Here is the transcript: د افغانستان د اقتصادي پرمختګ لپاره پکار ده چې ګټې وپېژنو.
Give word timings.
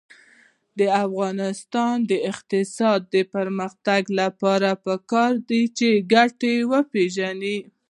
د 0.79 0.81
افغانستان 1.05 1.95
د 2.11 2.11
اقتصادي 2.31 3.21
پرمختګ 3.35 4.01
لپاره 4.19 4.69
پکار 4.85 5.33
ده 5.47 5.61
چې 5.77 5.89
ګټې 6.13 6.55
وپېژنو. 6.71 7.57